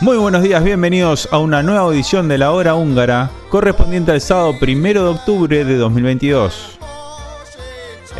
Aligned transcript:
Muy 0.00 0.16
buenos 0.16 0.42
días, 0.42 0.64
bienvenidos 0.64 1.28
a 1.30 1.38
una 1.38 1.62
nueva 1.62 1.80
audición 1.80 2.26
de 2.26 2.38
la 2.38 2.52
hora 2.52 2.74
húngara, 2.74 3.30
correspondiente 3.50 4.12
al 4.12 4.22
sábado 4.22 4.54
1 4.60 4.92
de 4.92 4.98
octubre 5.00 5.64
de 5.64 5.76
2022. 5.76 6.79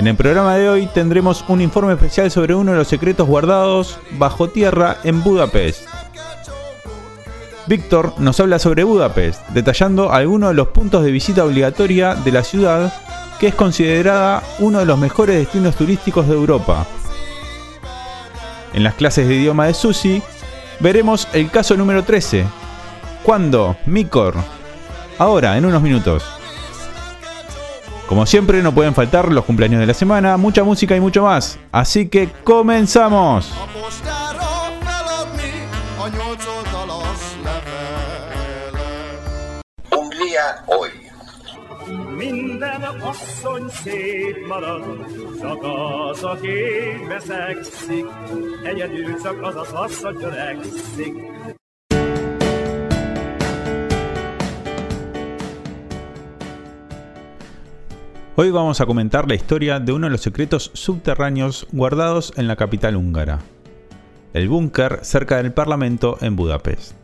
En 0.00 0.06
el 0.06 0.16
programa 0.16 0.56
de 0.56 0.66
hoy 0.66 0.86
tendremos 0.86 1.44
un 1.48 1.60
informe 1.60 1.92
especial 1.92 2.30
sobre 2.30 2.54
uno 2.54 2.72
de 2.72 2.78
los 2.78 2.88
secretos 2.88 3.28
guardados 3.28 3.98
bajo 4.12 4.48
tierra 4.48 4.96
en 5.04 5.22
Budapest. 5.22 5.86
Víctor 7.66 8.14
nos 8.16 8.40
habla 8.40 8.58
sobre 8.58 8.82
Budapest, 8.82 9.46
detallando 9.50 10.10
algunos 10.10 10.48
de 10.48 10.54
los 10.54 10.68
puntos 10.68 11.04
de 11.04 11.12
visita 11.12 11.44
obligatoria 11.44 12.14
de 12.14 12.32
la 12.32 12.42
ciudad, 12.42 12.94
que 13.38 13.48
es 13.48 13.54
considerada 13.54 14.42
uno 14.58 14.78
de 14.78 14.86
los 14.86 14.98
mejores 14.98 15.36
destinos 15.36 15.76
turísticos 15.76 16.26
de 16.26 16.32
Europa. 16.32 16.86
En 18.72 18.82
las 18.82 18.94
clases 18.94 19.28
de 19.28 19.34
idioma 19.34 19.66
de 19.66 19.74
Susi, 19.74 20.22
veremos 20.78 21.28
el 21.34 21.50
caso 21.50 21.76
número 21.76 22.04
13. 22.04 22.46
¿Cuándo? 23.22 23.76
Mikor. 23.84 24.36
Ahora, 25.18 25.58
en 25.58 25.66
unos 25.66 25.82
minutos. 25.82 26.39
Como 28.10 28.26
siempre, 28.26 28.60
no 28.60 28.74
pueden 28.74 28.92
faltar 28.92 29.30
los 29.30 29.44
cumpleaños 29.44 29.78
de 29.78 29.86
la 29.86 29.94
semana, 29.94 30.36
mucha 30.36 30.64
música 30.64 30.96
y 30.96 31.00
mucho 31.00 31.22
más. 31.22 31.60
Así 31.70 32.08
que 32.08 32.28
comenzamos. 32.42 33.52
A 33.52 33.66
postára 33.72 34.48
feladni 34.80 35.52
a 35.96 36.08
nyolc 36.08 36.44
oldalas 36.44 37.20
levelet. 37.44 38.82
Hungría 39.92 40.64
hoy. 40.66 40.90
Minden 42.16 42.82
asszony 42.82 43.68
szép 43.84 44.46
marad, 44.48 44.84
csak 45.40 45.58
az, 45.62 46.24
aki 46.24 46.58
veszekszik, 47.08 48.06
egyedül 48.64 49.22
csak 49.22 49.42
az 49.42 49.54
az 49.56 49.72
asszony 49.72 50.16
törekszik. 50.18 51.14
Hoy 58.42 58.50
vamos 58.50 58.80
a 58.80 58.86
comentar 58.86 59.28
la 59.28 59.34
historia 59.34 59.80
de 59.80 59.92
uno 59.92 60.06
de 60.06 60.12
los 60.12 60.22
secretos 60.22 60.70
subterráneos 60.72 61.66
guardados 61.72 62.32
en 62.38 62.48
la 62.48 62.56
capital 62.56 62.96
húngara. 62.96 63.40
El 64.32 64.48
búnker 64.48 65.00
cerca 65.02 65.36
del 65.36 65.52
Parlamento 65.52 66.16
en 66.22 66.36
Budapest. 66.36 66.94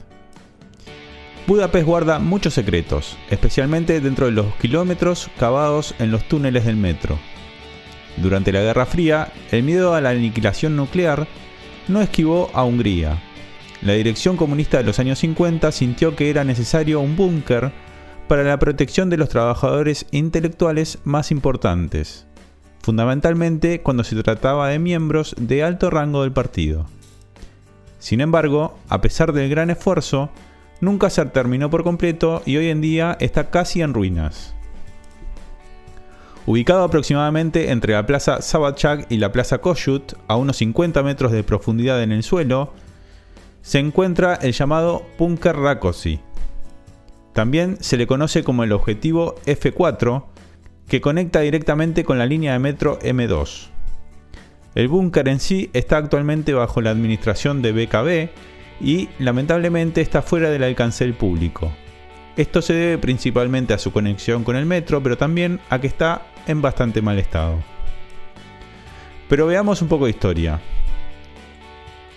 Budapest 1.47 1.85
guarda 1.85 2.19
muchos 2.21 2.55
secretos, 2.55 3.19
especialmente 3.29 4.01
dentro 4.01 4.25
de 4.25 4.33
los 4.33 4.47
kilómetros 4.55 5.29
cavados 5.39 5.95
en 5.99 6.11
los 6.11 6.27
túneles 6.27 6.65
del 6.65 6.79
metro. 6.79 7.19
Durante 8.17 8.51
la 8.51 8.63
Guerra 8.63 8.87
Fría, 8.87 9.31
el 9.51 9.63
miedo 9.63 9.95
a 9.95 10.01
la 10.01 10.09
aniquilación 10.09 10.75
nuclear 10.75 11.29
no 11.87 12.01
esquivó 12.01 12.51
a 12.55 12.65
Hungría. 12.65 13.23
La 13.83 13.93
dirección 13.93 14.39
comunista 14.39 14.79
de 14.79 14.85
los 14.85 14.99
años 15.01 15.19
50 15.19 15.71
sintió 15.71 16.17
que 16.17 16.31
era 16.31 16.45
necesario 16.45 16.99
un 17.01 17.15
búnker 17.15 17.73
para 18.29 18.43
la 18.43 18.59
protección 18.59 19.11
de 19.11 19.17
los 19.17 19.29
trabajadores 19.29 20.07
intelectuales 20.11 20.99
más 21.05 21.31
importantes, 21.31 22.27
fundamentalmente 22.83 23.81
cuando 23.83 24.05
se 24.05 24.21
trataba 24.23 24.69
de 24.69 24.79
miembros 24.79 25.35
de 25.39 25.63
alto 25.63 25.91
rango 25.91 26.23
del 26.23 26.33
partido. 26.33 26.87
Sin 27.99 28.21
embargo, 28.21 28.79
a 28.89 29.01
pesar 29.01 29.33
del 29.33 29.49
gran 29.49 29.71
esfuerzo, 29.71 30.31
nunca 30.81 31.11
se 31.11 31.25
terminó 31.27 31.71
por 31.71 31.85
completo 31.85 32.43
y 32.45 32.57
hoy 32.57 32.69
en 32.69 32.81
día 32.81 33.17
está 33.21 33.51
casi 33.51 33.83
en 33.83 33.95
ruinas. 33.95 34.55
Ubicado 36.47 36.85
aproximadamente 36.85 37.73
entre 37.73 37.95
la 37.95 38.07
plaza 38.07 38.41
Sabachak 38.41 39.11
y 39.11 39.17
la 39.17 39.33
plaza 39.33 39.59
Kossuth, 39.59 40.15
a 40.29 40.37
unos 40.37 40.59
50 40.59 41.03
metros 41.03 41.33
de 41.33 41.43
profundidad 41.43 42.01
en 42.03 42.13
el 42.13 42.23
suelo, 42.23 42.73
se 43.63 43.81
encuentra 43.81 44.37
el 44.37 44.53
llamado 44.53 45.03
Bunker 45.19 45.57
Rákosi. 45.57 46.21
También 47.37 47.77
se 47.81 47.99
le 47.99 48.07
conoce 48.07 48.43
como 48.43 48.65
el 48.65 48.73
objetivo 48.73 49.35
F4, 49.45 50.25
que 50.89 51.03
conecta 51.03 51.41
directamente 51.41 52.03
con 52.03 52.17
la 52.19 52.25
línea 52.25 52.55
de 52.55 52.59
metro 52.61 52.99
M2. 53.01 53.67
El 54.75 54.89
búnker 54.89 55.29
en 55.29 55.39
sí 55.39 55.69
está 55.75 55.99
actualmente 55.99 56.55
bajo 56.55 56.81
la 56.81 56.93
administración 56.93 57.61
de 57.61 57.73
BKB 57.73 58.31
y 58.81 59.11
lamentablemente 59.19 60.01
está 60.01 60.23
fuera 60.23 60.49
del 60.49 60.63
alcance 60.63 61.05
del 61.05 61.13
público. 61.13 61.71
Esto 62.39 62.63
se 62.63 62.73
debe 62.73 62.97
principalmente 62.97 63.75
a 63.75 63.79
su 63.79 63.93
conexión 63.93 64.43
con 64.43 64.57
el 64.57 64.65
metro, 64.65 65.03
pero 65.03 65.19
también 65.19 65.61
a 65.69 65.79
que 65.79 65.89
está 65.89 66.23
en 66.47 66.63
bastante 66.63 67.03
mal 67.03 67.19
estado. 67.19 67.59
Pero 69.29 69.45
veamos 69.47 69.83
un 69.83 69.89
poco 69.89 70.07
de 70.07 70.13
historia. 70.13 70.59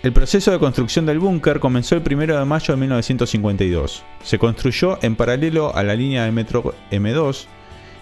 El 0.02 0.14
proceso 0.14 0.50
de 0.50 0.58
construcción 0.58 1.04
del 1.04 1.18
búnker 1.18 1.60
comenzó 1.60 1.94
el 1.94 2.02
1 2.02 2.38
de 2.38 2.44
mayo 2.46 2.72
de 2.72 2.80
1952. 2.80 4.02
Se 4.24 4.38
construyó 4.38 4.98
en 5.02 5.14
paralelo 5.14 5.76
a 5.76 5.82
la 5.82 5.94
línea 5.94 6.24
de 6.24 6.32
metro 6.32 6.74
M2 6.90 7.44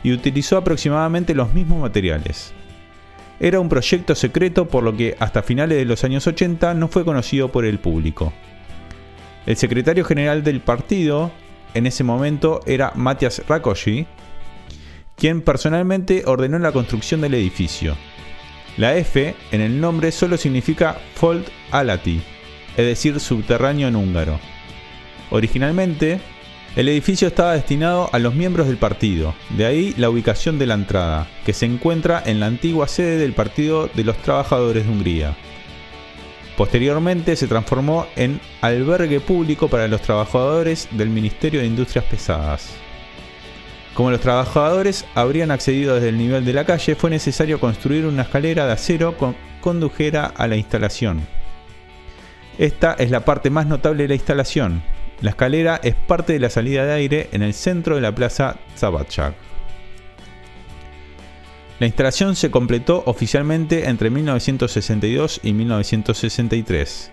y 0.04 0.12
utilizó 0.12 0.58
aproximadamente 0.58 1.34
los 1.34 1.52
mismos 1.52 1.80
materiales. 1.80 2.52
Era 3.40 3.58
un 3.58 3.68
proyecto 3.68 4.14
secreto 4.14 4.68
por 4.68 4.84
lo 4.84 4.96
que 4.96 5.16
hasta 5.18 5.42
finales 5.42 5.76
de 5.76 5.86
los 5.86 6.04
años 6.04 6.24
80 6.24 6.72
no 6.74 6.86
fue 6.86 7.04
conocido 7.04 7.50
por 7.50 7.64
el 7.64 7.80
público. 7.80 8.32
El 9.44 9.56
secretario 9.56 10.04
general 10.04 10.44
del 10.44 10.60
partido 10.60 11.32
en 11.74 11.88
ese 11.88 12.04
momento 12.04 12.60
era 12.64 12.92
Matías 12.94 13.42
Rakosi, 13.48 14.06
quien 15.16 15.42
personalmente 15.42 16.22
ordenó 16.26 16.60
la 16.60 16.70
construcción 16.70 17.22
del 17.22 17.34
edificio. 17.34 17.96
La 18.78 18.96
F 18.96 19.34
en 19.50 19.60
el 19.60 19.80
nombre 19.80 20.12
solo 20.12 20.36
significa 20.36 21.00
Fold 21.16 21.46
Alati, 21.72 22.22
es 22.76 22.86
decir, 22.86 23.18
subterráneo 23.18 23.88
en 23.88 23.96
húngaro. 23.96 24.38
Originalmente, 25.30 26.20
el 26.76 26.88
edificio 26.88 27.26
estaba 27.26 27.54
destinado 27.54 28.08
a 28.12 28.20
los 28.20 28.36
miembros 28.36 28.68
del 28.68 28.76
partido, 28.76 29.34
de 29.50 29.66
ahí 29.66 29.94
la 29.98 30.10
ubicación 30.10 30.60
de 30.60 30.66
la 30.66 30.74
entrada, 30.74 31.26
que 31.44 31.52
se 31.52 31.66
encuentra 31.66 32.22
en 32.24 32.38
la 32.38 32.46
antigua 32.46 32.86
sede 32.86 33.18
del 33.18 33.32
Partido 33.32 33.90
de 33.92 34.04
los 34.04 34.16
Trabajadores 34.18 34.86
de 34.86 34.92
Hungría. 34.92 35.36
Posteriormente 36.56 37.34
se 37.34 37.48
transformó 37.48 38.06
en 38.14 38.40
albergue 38.60 39.18
público 39.18 39.66
para 39.66 39.88
los 39.88 40.02
trabajadores 40.02 40.86
del 40.92 41.08
Ministerio 41.08 41.60
de 41.60 41.66
Industrias 41.66 42.04
Pesadas. 42.04 42.70
Como 43.98 44.12
los 44.12 44.20
trabajadores 44.20 45.06
habrían 45.16 45.50
accedido 45.50 45.96
desde 45.96 46.10
el 46.10 46.18
nivel 46.18 46.44
de 46.44 46.52
la 46.52 46.64
calle, 46.64 46.94
fue 46.94 47.10
necesario 47.10 47.58
construir 47.58 48.06
una 48.06 48.22
escalera 48.22 48.64
de 48.64 48.74
acero 48.74 49.18
que 49.18 49.34
condujera 49.60 50.26
a 50.26 50.46
la 50.46 50.54
instalación. 50.54 51.20
Esta 52.58 52.92
es 52.92 53.10
la 53.10 53.24
parte 53.24 53.50
más 53.50 53.66
notable 53.66 54.04
de 54.04 54.10
la 54.10 54.14
instalación. 54.14 54.84
La 55.20 55.30
escalera 55.30 55.80
es 55.82 55.96
parte 55.96 56.32
de 56.32 56.38
la 56.38 56.48
salida 56.48 56.86
de 56.86 56.92
aire 56.92 57.28
en 57.32 57.42
el 57.42 57.52
centro 57.54 57.96
de 57.96 58.00
la 58.00 58.14
plaza 58.14 58.58
Zabatchak. 58.76 59.34
La 61.80 61.86
instalación 61.88 62.36
se 62.36 62.52
completó 62.52 63.02
oficialmente 63.04 63.88
entre 63.88 64.10
1962 64.10 65.40
y 65.42 65.54
1963. 65.54 67.10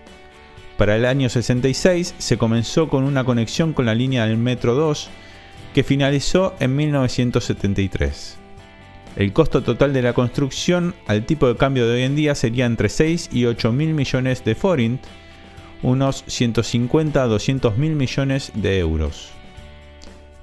Para 0.76 0.94
el 0.94 1.04
año 1.04 1.28
66 1.28 2.14
se 2.16 2.38
comenzó 2.38 2.88
con 2.88 3.02
una 3.02 3.24
conexión 3.24 3.72
con 3.72 3.86
la 3.86 3.94
línea 3.96 4.24
del 4.24 4.36
Metro 4.36 4.76
2 4.76 5.10
que 5.76 5.84
finalizó 5.84 6.54
en 6.58 6.74
1973. 6.74 8.38
El 9.16 9.34
costo 9.34 9.62
total 9.62 9.92
de 9.92 10.00
la 10.00 10.14
construcción 10.14 10.94
al 11.06 11.26
tipo 11.26 11.48
de 11.48 11.56
cambio 11.56 11.86
de 11.86 11.96
hoy 11.96 12.02
en 12.04 12.16
día 12.16 12.34
sería 12.34 12.64
entre 12.64 12.88
6 12.88 13.28
y 13.30 13.44
8 13.44 13.72
mil 13.72 13.92
millones 13.92 14.42
de 14.42 14.54
forint, 14.54 15.02
unos 15.82 16.24
150 16.28 17.22
a 17.22 17.26
200 17.26 17.76
mil 17.76 17.94
millones 17.94 18.52
de 18.54 18.78
euros. 18.78 19.32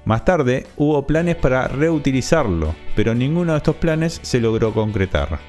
Más 0.04 0.24
tarde 0.24 0.68
hubo 0.76 1.04
planes 1.04 1.34
para 1.34 1.66
reutilizarlo, 1.66 2.76
pero 2.94 3.12
ninguno 3.12 3.54
de 3.54 3.58
estos 3.58 3.74
planes 3.74 4.20
se 4.22 4.40
logró 4.40 4.72
concretar. 4.72 5.40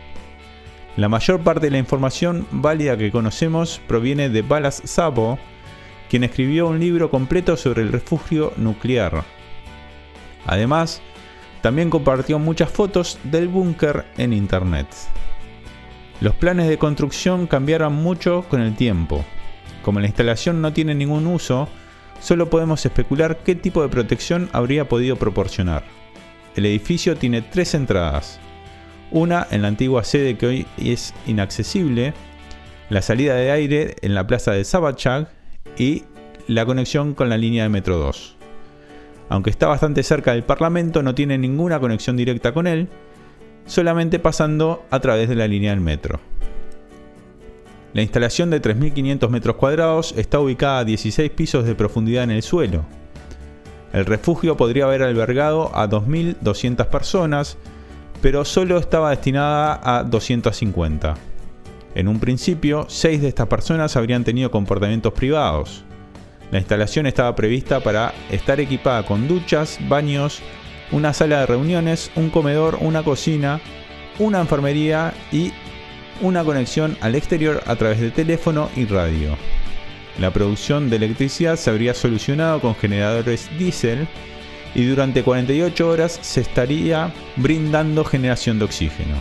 La 0.97 1.09
mayor 1.09 1.41
parte 1.41 1.67
de 1.67 1.71
la 1.73 1.77
información 1.77 2.47
válida 2.49 2.97
que 2.97 3.11
conocemos 3.11 3.79
proviene 3.87 4.29
de 4.29 4.41
Balas 4.41 4.81
Sabo, 4.83 5.37
quien 6.09 6.23
escribió 6.23 6.69
un 6.69 6.79
libro 6.79 7.11
completo 7.11 7.55
sobre 7.55 7.83
el 7.83 7.91
refugio 7.91 8.51
nuclear. 8.57 9.34
Además, 10.45 11.01
también 11.61 11.89
compartió 11.89 12.37
muchas 12.39 12.69
fotos 12.69 13.17
del 13.23 13.47
búnker 13.47 14.05
en 14.17 14.33
internet. 14.33 14.87
Los 16.21 16.35
planes 16.35 16.69
de 16.69 16.77
construcción 16.77 17.47
cambiaron 17.47 17.93
mucho 17.93 18.45
con 18.49 18.61
el 18.61 18.75
tiempo. 18.75 19.25
Como 19.81 19.99
la 19.99 20.07
instalación 20.07 20.61
no 20.61 20.73
tiene 20.73 20.95
ningún 20.95 21.27
uso, 21.27 21.67
solo 22.21 22.49
podemos 22.49 22.85
especular 22.85 23.39
qué 23.43 23.55
tipo 23.55 23.81
de 23.81 23.89
protección 23.89 24.49
habría 24.53 24.87
podido 24.87 25.15
proporcionar. 25.15 25.83
El 26.55 26.65
edificio 26.65 27.17
tiene 27.17 27.41
tres 27.41 27.73
entradas. 27.73 28.39
Una 29.11 29.45
en 29.51 29.61
la 29.61 29.67
antigua 29.67 30.03
sede 30.03 30.37
que 30.37 30.47
hoy 30.47 30.67
es 30.77 31.13
inaccesible, 31.27 32.13
la 32.89 33.01
salida 33.01 33.35
de 33.35 33.51
aire 33.51 33.95
en 34.01 34.15
la 34.15 34.25
plaza 34.25 34.51
de 34.51 34.63
Sabachag 34.63 35.29
y 35.77 36.03
la 36.47 36.65
conexión 36.65 37.13
con 37.13 37.29
la 37.29 37.37
línea 37.37 37.63
de 37.63 37.69
Metro 37.69 37.97
2. 37.97 38.37
Aunque 39.29 39.49
está 39.49 39.67
bastante 39.67 40.03
cerca 40.03 40.33
del 40.33 40.43
Parlamento, 40.43 41.01
no 41.01 41.15
tiene 41.15 41.37
ninguna 41.37 41.79
conexión 41.79 42.15
directa 42.15 42.53
con 42.53 42.67
él, 42.67 42.89
solamente 43.65 44.19
pasando 44.19 44.85
a 44.91 44.99
través 44.99 45.29
de 45.29 45.35
la 45.35 45.47
línea 45.47 45.71
del 45.71 45.81
metro. 45.81 46.19
La 47.93 48.01
instalación 48.01 48.49
de 48.49 48.61
3.500 48.61 49.29
metros 49.29 49.55
cuadrados 49.55 50.13
está 50.17 50.39
ubicada 50.39 50.79
a 50.79 50.83
16 50.83 51.31
pisos 51.31 51.65
de 51.65 51.75
profundidad 51.75 52.25
en 52.25 52.31
el 52.31 52.43
suelo. 52.43 52.85
El 53.93 54.05
refugio 54.05 54.57
podría 54.57 54.83
haber 54.83 55.01
albergado 55.01 55.71
a 55.73 55.87
2.200 55.89 56.87
personas, 56.87 57.57
pero 58.21 58.43
solo 58.43 58.77
estaba 58.77 59.11
destinada 59.11 59.79
a 59.81 60.03
250. 60.03 61.15
En 61.95 62.09
un 62.09 62.19
principio, 62.19 62.85
6 62.89 63.21
de 63.21 63.29
estas 63.29 63.47
personas 63.47 63.95
habrían 63.95 64.25
tenido 64.25 64.51
comportamientos 64.51 65.13
privados. 65.13 65.84
La 66.55 66.59
instalación 66.59 67.05
estaba 67.05 67.35
prevista 67.35 67.81
para 67.81 68.13
estar 68.31 68.61
equipada 68.61 69.03
con 69.03 69.27
duchas, 69.27 69.77
baños, 69.89 70.39
una 70.93 71.11
sala 71.11 71.41
de 71.41 71.47
reuniones, 71.47 72.11
un 72.15 72.29
comedor, 72.29 72.77
una 72.79 73.03
cocina, 73.03 73.59
una 74.19 74.39
enfermería 74.39 75.13
y 75.33 75.51
una 76.21 76.45
conexión 76.45 76.97
al 77.01 77.15
exterior 77.15 77.61
a 77.65 77.75
través 77.75 77.99
de 77.99 78.09
teléfono 78.09 78.69
y 78.73 78.85
radio. 78.85 79.35
La 80.17 80.31
producción 80.31 80.89
de 80.89 80.95
electricidad 80.95 81.57
se 81.57 81.71
habría 81.71 81.93
solucionado 81.93 82.61
con 82.61 82.73
generadores 82.73 83.49
diésel 83.59 84.07
y 84.73 84.85
durante 84.85 85.23
48 85.23 85.89
horas 85.89 86.17
se 86.21 86.39
estaría 86.39 87.13
brindando 87.35 88.05
generación 88.05 88.59
de 88.59 88.65
oxígeno. 88.65 89.15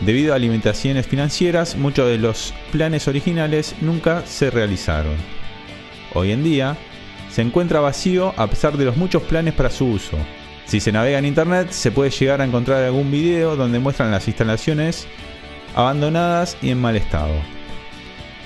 Debido 0.00 0.32
a 0.32 0.38
limitaciones 0.38 1.06
financieras, 1.06 1.76
muchos 1.76 2.08
de 2.08 2.16
los 2.16 2.54
planes 2.72 3.08
originales 3.08 3.74
nunca 3.82 4.24
se 4.24 4.48
realizaron. 4.48 5.37
Hoy 6.14 6.32
en 6.32 6.42
día, 6.42 6.76
se 7.30 7.42
encuentra 7.42 7.80
vacío 7.80 8.34
a 8.36 8.46
pesar 8.46 8.76
de 8.76 8.84
los 8.84 8.96
muchos 8.96 9.22
planes 9.22 9.54
para 9.54 9.70
su 9.70 9.86
uso. 9.86 10.16
Si 10.64 10.80
se 10.80 10.92
navega 10.92 11.18
en 11.18 11.24
internet, 11.24 11.70
se 11.70 11.90
puede 11.90 12.10
llegar 12.10 12.40
a 12.40 12.44
encontrar 12.44 12.82
algún 12.82 13.10
video 13.10 13.56
donde 13.56 13.78
muestran 13.78 14.10
las 14.10 14.26
instalaciones 14.28 15.06
abandonadas 15.74 16.56
y 16.62 16.70
en 16.70 16.80
mal 16.80 16.96
estado. 16.96 17.34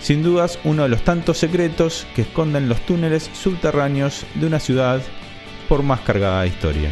Sin 0.00 0.22
dudas, 0.22 0.58
uno 0.64 0.82
de 0.82 0.88
los 0.88 1.02
tantos 1.02 1.38
secretos 1.38 2.06
que 2.14 2.22
esconden 2.22 2.68
los 2.68 2.80
túneles 2.80 3.30
subterráneos 3.32 4.24
de 4.34 4.46
una 4.46 4.58
ciudad 4.58 5.00
por 5.68 5.82
más 5.82 6.00
cargada 6.00 6.42
de 6.42 6.48
historia. 6.48 6.90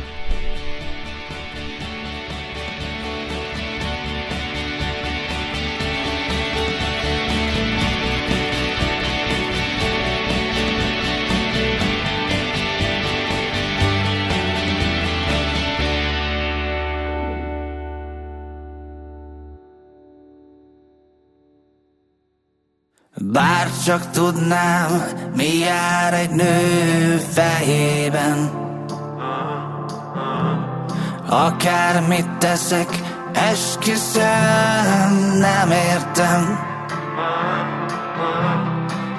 Csak 23.85 24.11
tudnám, 24.11 25.03
mi 25.37 25.59
jár 25.59 26.15
egy 26.15 26.31
nő 26.31 27.17
fejében. 27.17 28.50
Akármit 31.29 32.31
teszek, 32.38 32.88
esküszöm, 33.32 34.23
nem 35.38 35.71
értem. 35.71 36.59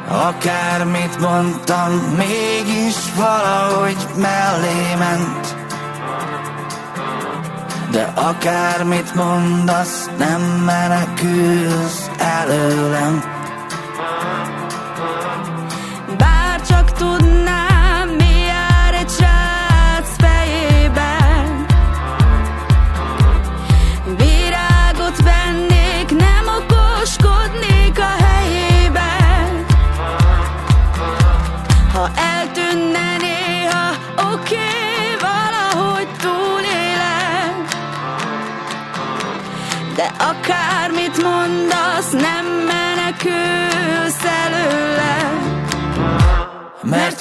Akármit 0.10 1.20
mondtam, 1.20 1.92
mégis 2.18 2.96
valahogy 3.16 4.08
mellé 4.16 4.96
ment. 4.98 5.56
De 7.92 8.12
akármit 8.16 9.16
mondasz, 9.16 10.10
nem 10.18 10.42
menekülsz 10.42 12.10
előlem 12.18 13.40
тут 17.02 17.31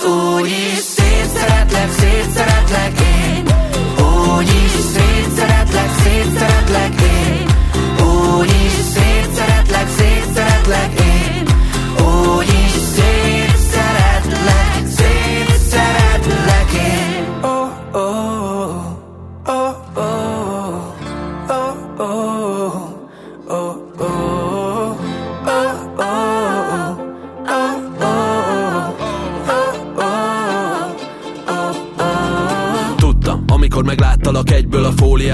Úgy 0.04 0.50
is 0.50 0.78
szétszeretlek, 0.78 1.90
szétszeretlek 1.92 3.00
én. 3.00 3.44
Úgy 4.36 4.48
is 4.64 4.70
szétszeretlek, 4.70 5.90
szétszeretlek 6.02 7.00
én. 7.00 7.46
Úgy 8.06 8.50
is 8.64 8.72
szétszeretlek, 8.72 9.88
szétszeretlek 9.96 11.00
én. 11.00 11.46
Úgy 12.06 12.48
is 12.48 12.70
szétszeretlek, 12.94 14.82
szétszeretlek 14.96 16.72
én. 16.72 17.38
Oh, 17.42 17.68
oh, 17.92 18.74
oh, 19.46 19.74
oh, 19.96 19.96
oh, 19.96 20.84
oh, 21.48 22.00
oh, 22.00 22.89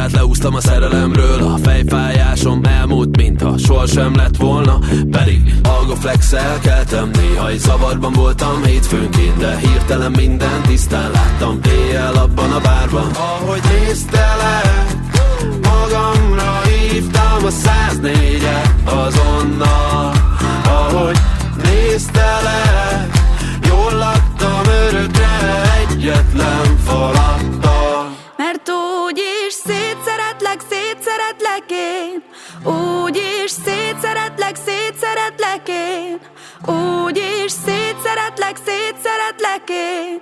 fóliát 0.07 0.13
Leúztam 0.13 0.55
a 0.55 0.61
szerelemről, 0.61 1.43
a 1.43 1.57
fejfájásom 1.57 2.61
elmúlt, 2.65 3.17
mintha 3.17 3.59
sohasem 3.59 4.15
lett 4.15 4.37
volna. 4.37 4.79
Pedig 5.11 5.55
algoflexel 5.63 6.59
keltem, 6.59 7.11
néha 7.13 7.49
egy 7.49 7.59
zavarban 7.59 8.13
voltam. 8.13 8.65
Hétfőnként 8.65 9.37
De 9.37 9.57
hirtelen 9.57 10.11
minden 10.11 10.63
tisztán 10.63 11.11
láttam. 11.11 11.61
Éjjel 11.69 12.15
abban 12.15 12.53
a 12.53 12.61
bárban. 12.61 13.11
Ahogy 13.15 13.61
néztelek, 13.69 14.97
magamra 15.63 16.61
hívtam 16.65 17.45
a 17.45 17.51
104-et 17.51 18.85
azonnal. 18.85 20.13
Ahogy 20.65 21.17
néztelek, 21.63 23.16
szétszeretlek, 38.47 38.57
szétszeretlek 38.65 39.69
én. 39.69 40.21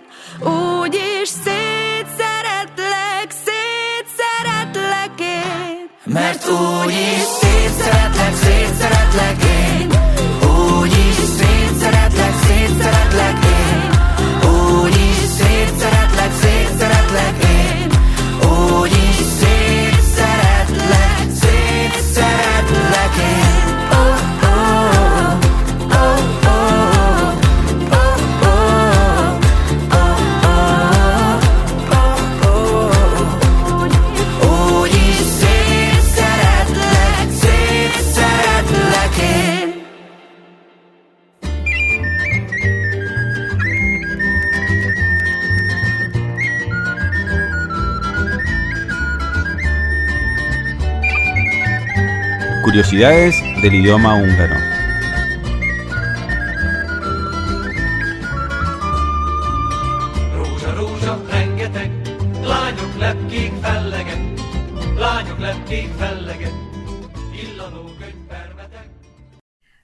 Úgy 0.52 0.94
is 1.22 1.28
szétszeretlek, 1.28 3.28
szétszeretlek 3.44 5.20
én. 5.20 5.90
Mert 6.04 6.48
úgy 6.48 6.92
is 6.92 7.22
szétszeretlek, 7.40 8.34
szétszeretlek 8.34 9.44
én 9.44 9.53
Curiosidades 52.64 53.42
del 53.60 53.72
idioma 53.72 54.14
húngaro. 54.14 54.56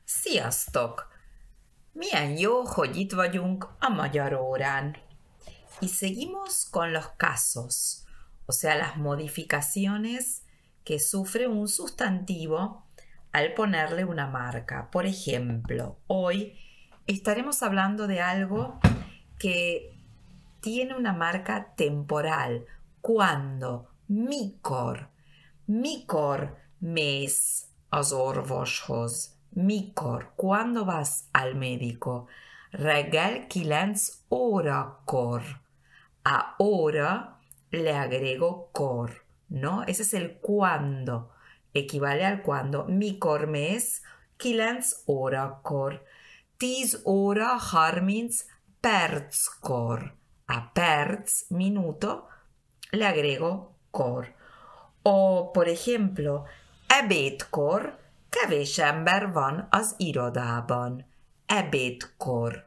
Sziasztok! 0.04 1.08
Milyen 1.92 2.38
jó, 2.38 2.62
hogy 2.62 2.96
itt 2.96 3.12
vagyunk 3.12 3.68
a 3.78 3.88
magyar 3.88 4.32
órán. 4.32 4.96
Y 5.80 5.88
seguimos 5.88 6.68
con 6.70 6.90
los 6.92 7.06
casos, 7.16 8.04
o 8.46 8.52
sea, 8.52 8.74
las 8.74 8.94
modificaciones 8.96 10.48
que 10.90 10.98
sufre 10.98 11.46
un 11.46 11.68
sustantivo 11.68 12.82
al 13.30 13.54
ponerle 13.54 14.04
una 14.04 14.26
marca. 14.26 14.90
Por 14.90 15.06
ejemplo, 15.06 16.00
hoy 16.08 16.58
estaremos 17.06 17.62
hablando 17.62 18.08
de 18.08 18.20
algo 18.20 18.80
que 19.38 19.96
tiene 20.58 20.96
una 20.96 21.12
marca 21.12 21.74
temporal. 21.76 22.66
Cuando? 23.00 23.90
Mikor. 24.08 25.10
Mikor 25.66 26.56
mész 26.80 27.68
az 27.90 28.12
orvoshoz. 28.12 29.38
Mikor. 29.50 30.32
¿Cuándo 30.34 30.84
vas 30.84 31.28
al 31.32 31.54
médico? 31.54 32.26
Reggel 32.72 33.46
9 33.46 33.94
órakor. 34.28 35.42
Ahora 36.24 37.38
le 37.70 37.92
agrego 37.92 38.70
cor, 38.72 39.24
¿no? 39.50 39.82
Ese 39.82 40.02
es 40.02 40.14
el 40.14 40.38
cuándo. 40.38 41.30
Equivale 41.74 42.24
al 42.24 42.42
cuándo. 42.42 42.86
Mikor 42.86 43.46
mész 43.46 44.02
9 44.42 44.80
órakor. 45.06 46.04
10 46.58 47.02
óra 47.04 47.58
30 47.58 48.44
perckor. 48.80 50.16
A 50.46 50.72
perc, 50.72 51.28
minuto, 51.50 52.26
le 52.90 53.06
agrego 53.06 53.76
kor. 53.90 54.34
O, 55.02 55.52
por 55.52 55.68
ejemplo, 55.68 56.44
ebédkor 56.88 58.00
kevés 58.30 58.78
ember 58.78 59.32
van 59.32 59.66
az 59.70 59.94
irodában. 59.98 61.06
Ebédkor. 61.46 62.66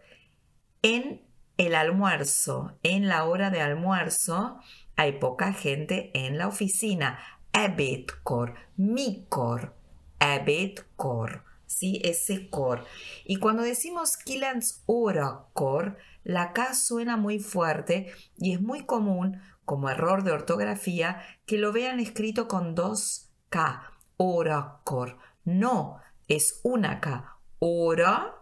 En 0.79 1.21
el 1.55 1.73
almuerzo, 1.75 2.77
en 2.81 3.07
la 3.07 3.25
hora 3.25 3.49
de 3.49 3.61
almuerzo, 3.61 4.57
hay 4.95 5.13
poca 5.19 5.53
gente 5.53 6.12
en 6.13 6.38
la 6.38 6.47
oficina. 6.47 7.19
Ebédkor. 7.53 8.55
Mikor. 8.77 9.75
Ebédkor. 10.19 11.43
¿sí? 11.73 12.01
Ese 12.03 12.50
cor. 12.50 12.85
Y 13.25 13.38
cuando 13.38 13.63
decimos 13.63 14.17
kilans 14.17 14.83
ora 14.85 15.45
cor, 15.53 15.97
la 16.23 16.53
K 16.53 16.73
suena 16.73 17.17
muy 17.17 17.39
fuerte 17.39 18.12
y 18.38 18.53
es 18.53 18.62
muy 18.62 18.85
común, 18.85 19.41
como 19.65 19.89
error 19.89 20.23
de 20.23 20.31
ortografía, 20.31 21.21
que 21.45 21.57
lo 21.57 21.71
vean 21.71 22.00
escrito 22.00 22.47
con 22.47 22.75
dos 22.75 23.31
K. 23.50 23.91
Ora 24.17 24.79
cor. 24.83 25.17
No, 25.43 26.00
es 26.27 26.59
una 26.63 27.00
K. 27.00 27.38
Ora 27.59 28.35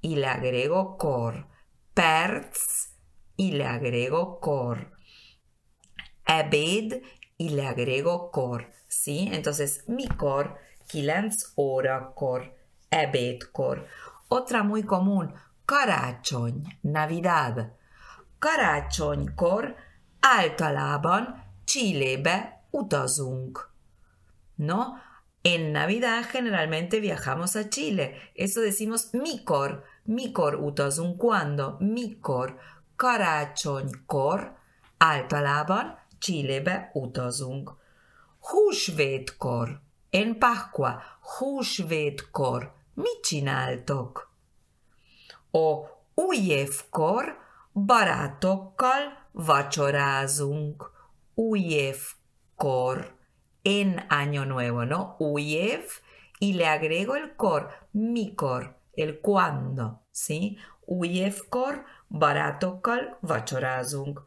y 0.00 0.16
le 0.16 0.26
agrego 0.26 0.96
cor. 0.96 1.48
Perz 1.94 2.94
y 3.36 3.52
le 3.52 3.66
agrego 3.66 4.40
cor. 4.40 4.97
Ebed 6.28 7.02
y 7.36 7.48
le 7.48 7.66
agrego 7.66 8.30
cor. 8.30 8.70
¿Sí? 8.86 9.28
Entonces, 9.32 9.84
mi 9.88 10.06
cor, 10.06 10.56
kilans 10.86 11.52
ora 11.56 12.12
cor 12.14 12.58
ebédkor. 12.90 13.86
Otra 14.28 14.62
muy 14.62 14.82
común, 14.82 15.34
karácsony, 15.66 16.64
Navidad. 16.82 17.72
Karácsonykor 18.38 19.76
általában 20.20 21.44
Chilébe 21.64 22.60
utazunk. 22.70 23.58
¿No? 24.56 25.00
En 25.42 25.72
Navidad 25.72 26.24
generalmente 26.24 27.00
viajamos 27.00 27.56
a 27.56 27.68
Chile. 27.68 28.32
Eso 28.34 28.60
decimos 28.60 29.14
mikor. 29.14 29.84
Mikor 30.04 30.56
utazunk. 30.56 31.16
¿Cuándo? 31.16 31.78
Mikor. 31.80 32.58
Karácsonykor 32.96 34.56
általában 34.98 35.96
Chilébe 36.18 36.90
utazunk. 36.94 37.70
Húsvétkor. 38.40 39.80
En 40.10 40.38
Pascua. 40.38 41.02
Húsvétkor. 41.38 42.74
Mit 42.94 43.20
csináltok? 43.22 44.32
O 45.50 45.86
új 46.14 46.50
évkor 46.50 47.36
barátokkal 47.72 49.28
vacsorázunk. 49.32 50.90
Új 51.34 51.72
évkor. 51.72 53.16
En 53.62 54.04
año 54.08 54.44
nuevo, 54.44 54.84
¿no? 54.84 55.16
Új 55.18 55.54
év 55.54 55.84
y 56.38 56.52
le 56.54 56.66
agrego 56.66 57.14
el 57.14 57.36
cor. 57.36 57.88
Mikor. 57.90 58.76
El 58.92 59.20
cuándo, 59.20 60.02
¿sí? 60.10 60.58
Új 60.86 61.22
évkor 61.22 61.84
barátokkal 62.08 63.18
vacsorázunk. 63.20 64.20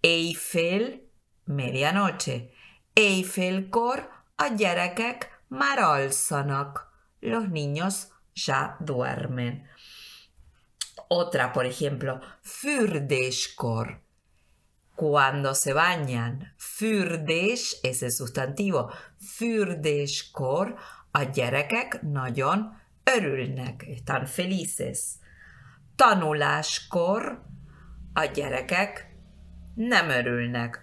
Eiffel, 0.00 1.05
medianoche. 1.46 2.50
Eiffelkor 2.92 4.08
a 4.36 4.46
gyerekek 4.56 5.42
már 5.48 5.78
alszanak. 5.78 6.86
Los 7.20 7.48
niños 7.48 8.06
ya 8.32 8.76
duermen. 8.80 9.62
Otra, 11.08 11.52
por 11.52 11.64
ejemplo, 11.64 12.20
fürdéskor. 12.42 14.00
Cuando 14.94 15.54
se 15.54 15.72
bañan. 15.72 16.54
Fürdés 16.56 17.80
es 17.82 18.02
el 18.02 18.12
sustantivo. 18.12 18.90
Fürdéskor 19.18 20.74
a 21.10 21.22
gyerekek 21.22 22.02
nagyon 22.02 22.80
örülnek, 23.04 23.84
están 23.88 24.26
felices. 24.26 25.18
Tanuláskor 25.96 27.42
a 28.12 28.24
gyerekek 28.24 29.05
nem 29.76 30.08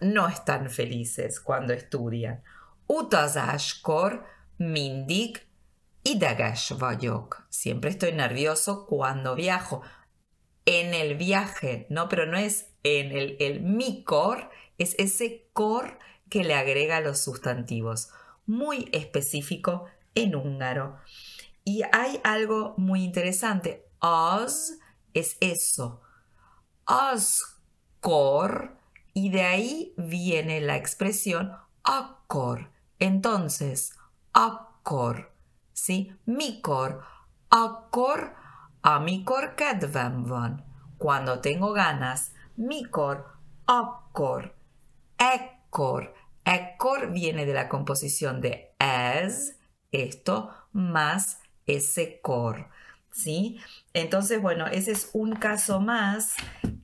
no 0.01 0.27
están 0.27 0.69
felices 0.69 1.39
cuando 1.39 1.73
estudian. 1.73 2.43
Utazáskor 2.85 4.23
mindig 4.57 5.47
ideges 6.03 6.69
vagyok. 6.77 7.47
Siempre 7.49 7.89
estoy 7.89 8.11
nervioso 8.11 8.85
cuando 8.85 9.35
viajo. 9.35 9.81
En 10.65 10.93
el 10.93 11.17
viaje, 11.17 11.87
no, 11.89 12.07
pero 12.07 12.25
no 12.25 12.37
es 12.37 12.67
en 12.83 13.11
el, 13.11 13.35
el 13.39 13.61
mi 13.61 14.03
cor, 14.03 14.49
es 14.77 14.95
ese 14.99 15.49
cor 15.53 15.97
que 16.29 16.43
le 16.43 16.53
agrega 16.53 17.01
los 17.01 17.19
sustantivos. 17.19 18.09
Muy 18.45 18.89
específico 18.91 19.85
en 20.13 20.35
húngaro. 20.35 20.99
Y 21.65 21.81
hay 21.91 22.21
algo 22.23 22.75
muy 22.77 23.03
interesante. 23.03 23.87
Az 23.99 24.77
es 25.13 25.37
eso. 25.39 26.01
Az 26.85 27.59
cor 27.99 28.82
y 29.13 29.29
de 29.29 29.41
ahí 29.43 29.93
viene 29.97 30.61
la 30.61 30.75
expresión 30.75 31.51
akkor. 31.83 32.71
Entonces, 32.99 33.93
akkor, 34.31 35.31
¿sí? 35.73 36.15
Mikor, 36.25 37.03
akkor, 37.49 38.35
amikor 38.81 39.55
kedvem 39.55 40.25
van. 40.25 40.63
Cuando 40.97 41.39
tengo 41.39 41.73
ganas, 41.73 42.31
mikor, 42.55 43.25
akkor, 43.65 44.55
ekkor. 45.17 46.13
Ekkor 46.45 47.11
viene 47.11 47.45
de 47.45 47.53
la 47.53 47.69
composición 47.69 48.41
de 48.41 48.75
es, 48.79 49.57
esto, 49.91 50.49
más 50.71 51.39
ese 51.65 52.19
cor. 52.21 52.69
¿Sí? 53.11 53.59
Entonces, 53.93 54.41
bueno, 54.41 54.65
ese 54.67 54.91
es 54.91 55.09
un 55.13 55.35
caso 55.35 55.79
más 55.79 56.35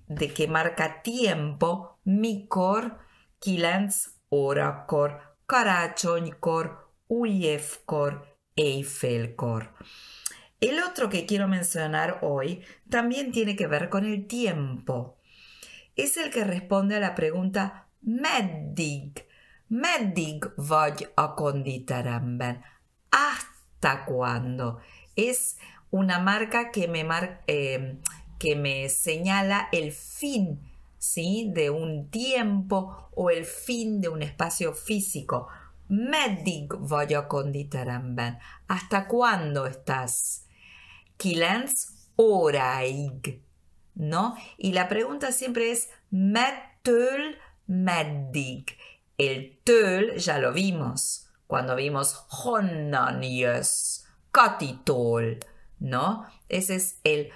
de 0.10 0.34
que 0.34 0.48
marca 0.48 1.02
tiempo, 1.02 2.00
mikor, 2.04 2.98
kilenc 3.40 3.94
órakor, 4.30 5.38
karácsonykor, 5.46 6.92
új 7.08 7.48
évkor, 7.48 8.38
éjfélkor. 8.56 9.74
El 10.60 10.84
otro 10.84 11.10
que 11.10 11.26
quiero 11.26 11.48
mencionar 11.48 12.20
hoy 12.22 12.64
también 12.90 13.32
tiene 13.32 13.56
que 13.56 13.68
ver 13.68 13.90
con 13.90 14.06
el 14.06 14.28
tiempo. 14.28 15.18
Es 15.96 16.18
el 16.18 16.32
que 16.32 16.44
responde 16.44 16.98
a 16.98 17.00
la 17.00 17.16
pregunta 17.16 17.88
meddig. 18.02 19.26
Meddig 19.70 20.52
vagy 20.58 21.08
a 21.16 21.36
konditeremben? 21.36 22.62
¿Hasta 23.12 24.06
cuándo? 24.06 24.80
Es 25.16 25.58
una 25.92 26.20
marca 26.20 26.72
que 26.72 26.88
me, 26.88 27.04
mar- 27.04 27.44
eh, 27.48 28.00
que 28.40 28.56
me 28.56 28.90
señala 28.90 29.70
el 29.72 29.92
fin 29.92 30.60
¿sí? 30.98 31.52
de 31.54 31.70
un 31.70 32.10
tiempo 32.10 33.10
o 33.14 33.30
el 33.30 33.46
fin 33.46 34.02
de 34.02 34.10
un 34.10 34.24
espacio 34.24 34.74
físico. 34.74 35.48
meddig 35.90 36.72
vagy 36.80 37.14
a 37.14 37.28
konditeremben? 37.28 38.38
Hasta 38.68 39.08
cuándo 39.08 39.66
estás? 39.66 40.46
Kilenc 41.18 41.72
óráig. 42.16 43.42
¿No? 43.96 44.36
Y 44.58 44.72
la 44.72 44.88
pregunta 44.88 45.32
siempre 45.32 45.72
es 45.72 45.90
mettől 46.10 47.38
meddig. 47.66 48.78
El 49.18 49.60
től 49.66 50.16
ya 50.18 50.38
lo 50.38 50.54
vimos 50.54 51.30
cuando 51.50 51.76
vimos 51.76 52.28
honnan 52.30 53.24
jössz, 53.24 54.06
Katitól, 54.32 55.40
¿no? 55.80 56.28
Ese 56.48 56.76
es 56.76 57.00
el 57.04 57.32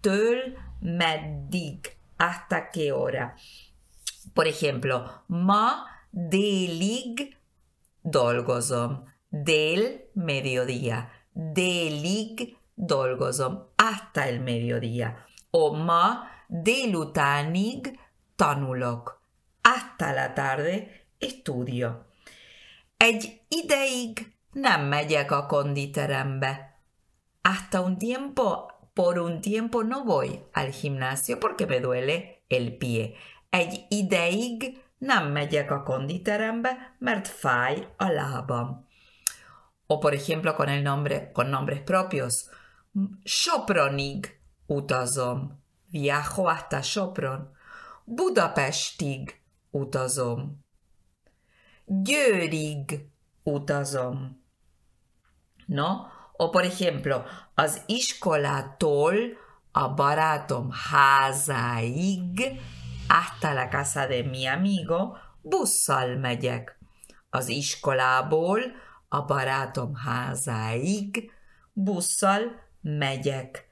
mettől 0.00 0.56
meddig, 0.80 1.96
hasta 2.16 2.70
qué 2.70 2.92
hora. 2.92 3.34
Por 4.34 4.46
ejemplo, 4.46 5.24
ma 5.26 5.84
délig 6.10 7.36
dolgozom, 8.02 9.04
del 9.28 10.10
mediodía, 10.14 11.08
délig 11.32 12.56
dolgozom, 12.74 13.68
hasta 13.76 14.28
el 14.28 14.40
mediodía. 14.40 15.26
O 15.50 15.72
ma 15.72 16.28
délutánig 16.48 17.98
tanulok, 18.36 19.20
hasta 19.62 20.12
la 20.12 20.32
tarde 20.32 21.06
estudio. 21.18 22.06
Egy 22.96 23.40
ideig 23.48 24.32
nem 24.52 24.84
megyek 24.88 25.30
a. 25.30 25.46
Hasta 27.42 27.80
un 27.80 27.96
tiempo, 27.98 28.79
por 29.00 29.18
un 29.18 29.40
tiempo 29.40 29.82
no 29.82 30.04
voy 30.04 30.44
al 30.52 30.72
gimnasio 30.72 31.40
porque 31.40 31.66
me 31.66 31.80
duele 31.80 32.44
el 32.50 32.76
pie. 32.76 33.14
Egy 33.48 33.86
nem 34.98 35.32
megyek 35.32 35.70
a 35.70 35.82
konditerembe, 35.82 36.94
mert 36.98 37.26
fáj 37.26 37.88
a. 37.96 38.84
O 39.86 39.98
por 39.98 40.12
ejemplo 40.12 40.54
con 40.54 40.68
el 40.68 40.82
nombre, 40.82 41.30
con 41.32 41.48
nombres 41.48 41.80
propios. 41.80 42.50
Sopronig 43.24 44.40
utazom. 44.66 45.58
Viajo 45.86 46.48
hasta 46.48 46.82
Sopron. 46.82 47.56
Budapestig 48.04 49.40
utazom. 49.70 50.64
Győrig 51.86 53.08
utazom. 53.42 54.42
¿No? 55.66 56.18
O 56.42 56.48
por 56.48 56.64
ejemplo, 56.64 57.22
az 57.54 57.82
iskolától 57.86 59.14
a 59.72 59.94
barátom 59.94 60.70
házáig 60.90 62.60
hasta 63.08 63.52
la 63.52 63.68
casa 63.68 64.06
de 64.06 64.22
mi 64.22 64.46
amigo 64.46 65.16
busszal 65.42 66.16
megyek. 66.16 66.78
Az 67.30 67.48
iskolából 67.48 68.60
a 69.08 69.24
barátom 69.24 69.94
házáig 69.94 71.30
busszal 71.72 72.40
megyek. 72.80 73.68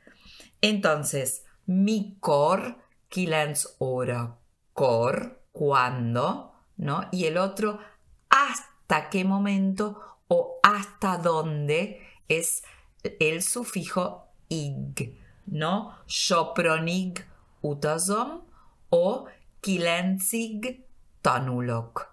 Entonces, 0.58 1.40
mikor, 1.64 2.76
kilenc 3.08 3.62
óra, 3.78 4.40
kor, 4.72 5.40
cuando, 5.52 6.52
¿no? 6.74 7.08
Y 7.10 7.26
el 7.26 7.36
otro, 7.36 7.78
hasta 8.28 9.08
qué 9.08 9.24
momento 9.24 9.96
o 10.26 10.58
hasta 10.62 11.16
dónde 11.16 12.07
es 12.28 12.62
el 13.20 13.42
sufijo 13.42 14.28
ig, 14.48 15.18
¿no? 15.46 15.96
Sopronig 16.06 17.24
utazom 17.62 18.42
o 18.90 19.26
kilencig 19.60 20.86
tanulok. 21.22 22.08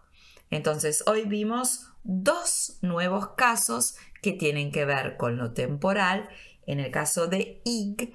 Entonces, 0.49 1.03
hoy 1.07 1.25
vimos 1.25 1.91
dos 2.03 2.77
nuevos 2.81 3.29
casos 3.35 3.95
que 4.21 4.31
tienen 4.31 4.71
que 4.71 4.85
ver 4.85 5.17
con 5.17 5.37
lo 5.37 5.53
temporal. 5.53 6.29
En 6.65 6.79
el 6.79 6.91
caso 6.91 7.27
de 7.27 7.61
ig, 7.63 8.13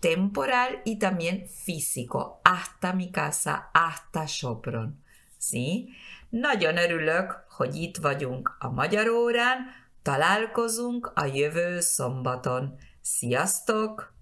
temporal 0.00 0.82
y 0.84 0.98
también 0.98 1.48
físico, 1.48 2.40
hasta 2.44 2.92
mi 2.92 3.10
casa, 3.10 3.70
hasta 3.72 4.26
Sopron. 4.26 5.02
¿Sí? 5.38 5.94
Nagyon 6.30 6.76
örülök, 6.76 7.44
hogy 7.48 7.74
itt 7.74 7.96
vagyunk 7.96 8.56
a 8.58 8.68
magyar 8.68 9.08
órán, 9.08 9.66
találkozunk 10.06 11.12
a 11.14 11.24
jövő 11.24 11.80
szombaton. 11.80 12.74
Sziasztok! 13.02 14.14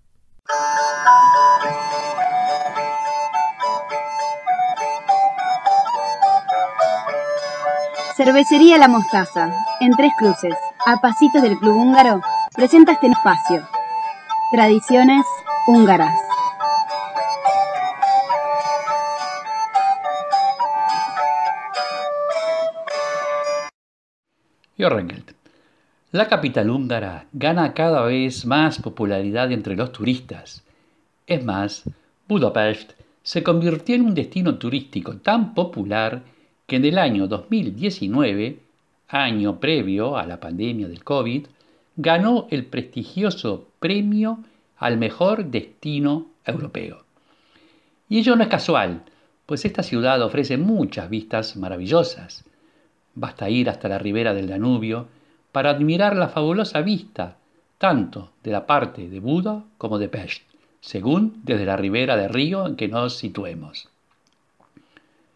Cervecería 8.17 8.77
La 8.77 8.87
Mostaza, 8.87 9.51
en 9.79 9.91
Tres 9.91 10.13
Cruces, 10.17 10.59
a 10.85 10.99
pasitos 11.01 11.43
del 11.43 11.57
Club 11.57 11.75
Húngaro, 11.75 12.21
presenta 12.53 12.93
este 12.93 13.07
espacio. 13.07 13.69
Tradiciones 14.51 15.27
húngaras. 15.67 16.21
Jorrengeld. 24.77 25.44
La 26.15 26.29
capital 26.29 26.71
húngara 26.71 27.27
gana 27.33 27.75
cada 27.75 28.05
vez 28.05 28.47
más 28.47 28.81
popularidad 28.81 29.51
entre 29.51 29.75
los 29.75 29.91
turistas. 29.91 30.63
Es 31.27 31.45
más, 31.45 31.91
Budapest 32.29 32.93
se 33.25 33.43
convirtió 33.43 33.97
en 33.97 34.03
un 34.03 34.15
destino 34.15 34.55
turístico 34.55 35.17
tan 35.17 35.55
popular 35.55 36.23
que 36.69 36.77
en 36.77 36.85
el 36.85 36.99
año 36.99 37.27
2019, 37.27 38.61
año 39.09 39.59
previo 39.59 40.17
a 40.17 40.25
la 40.25 40.39
pandemia 40.39 40.87
del 40.87 41.03
COVID, 41.03 41.49
ganó 41.97 42.47
el 42.49 42.65
prestigioso 42.67 43.71
premio 43.81 44.39
al 44.77 44.99
mejor 44.99 45.47
destino 45.47 46.29
europeo. 46.45 47.03
Y 48.09 48.21
ello 48.21 48.37
no 48.37 48.45
es 48.45 48.49
casual, 48.49 49.03
pues 49.47 49.65
esta 49.65 49.83
ciudad 49.83 50.23
ofrece 50.23 50.59
muchas 50.59 51.11
vistas 51.11 51.57
maravillosas. 51.57 52.45
Basta 53.17 53.51
ir 53.51 53.69
hasta 53.69 53.89
la 53.89 53.99
ribera 53.99 54.33
del 54.33 54.47
Danubio 54.47 55.09
para 55.55 55.71
admirar 55.71 56.17
la 56.17 56.27
fabulosa 56.27 56.83
vista, 56.83 57.37
tanto 57.79 58.33
de 58.43 58.51
la 58.51 58.67
parte 58.67 59.09
de 59.09 59.21
Buda 59.21 59.63
como 59.79 60.01
de 60.01 60.09
Pest, 60.09 60.43
según 60.81 61.43
desde 61.45 61.65
la 61.65 61.77
ribera 61.77 62.17
del 62.17 62.31
río 62.31 62.67
en 62.67 62.75
que 62.75 62.89
nos 62.89 63.15
situemos. 63.17 63.87